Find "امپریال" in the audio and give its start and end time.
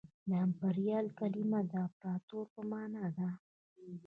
0.45-1.05